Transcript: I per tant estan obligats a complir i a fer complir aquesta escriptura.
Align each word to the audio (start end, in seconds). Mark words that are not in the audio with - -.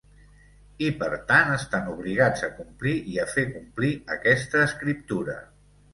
I 0.85 0.87
per 1.01 1.09
tant 1.31 1.51
estan 1.57 1.91
obligats 1.93 2.47
a 2.49 2.51
complir 2.61 2.95
i 3.13 3.19
a 3.25 3.27
fer 3.35 3.47
complir 3.59 3.93
aquesta 4.17 4.65
escriptura. 4.71 5.37